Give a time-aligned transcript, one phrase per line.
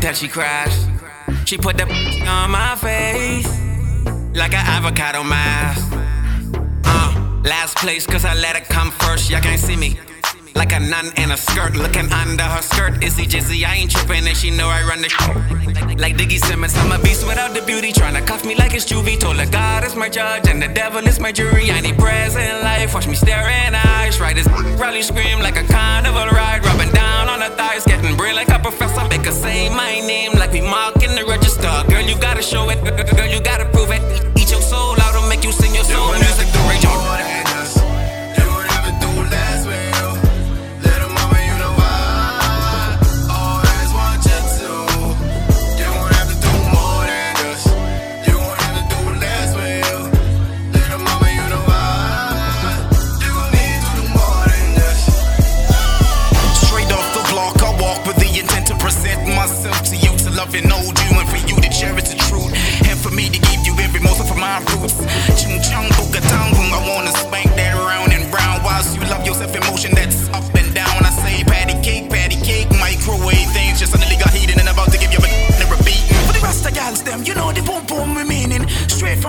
[0.00, 0.86] she crashed.
[1.44, 1.84] She put the
[2.26, 3.46] on my face
[4.34, 5.92] like an avocado mask.
[6.84, 9.30] Uh, last place, cause I let it come first.
[9.30, 9.98] Y'all can't see me.
[10.54, 13.02] Like a nun in a skirt, looking under her skirt.
[13.02, 16.76] Izzy Jizzy, I ain't tripping, and she know I run the sh- Like Diggy Simmons,
[16.76, 17.92] I'm a beast without the beauty.
[17.92, 19.18] Tryna cuff me like it's juvie.
[19.18, 21.70] Told her God is my judge, and the devil is my jury.
[21.70, 24.20] I need prayers in life, watch me stare in eyes.
[24.20, 24.46] Right as
[24.78, 26.51] rally scream like a carnival ride.
[27.72, 29.08] Thighs, getting brain like a professor.
[29.08, 31.72] Make her say my name like we mark in the register.
[31.88, 32.78] Girl, you gotta show it,
[33.16, 33.71] girl, you gotta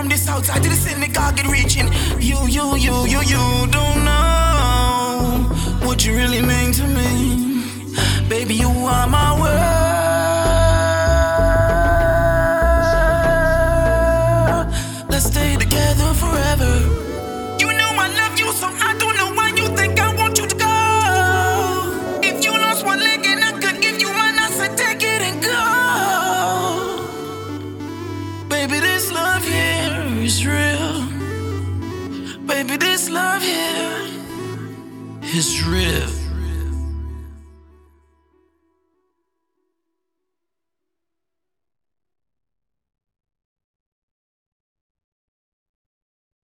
[0.04, 1.86] from the south side to the synagogue and reaching.
[2.20, 5.48] You, you, you, you, you don't know
[5.80, 7.64] what you really mean to me.
[8.28, 8.68] Baby, you
[32.66, 34.08] Baby, this love here
[35.22, 36.23] is real.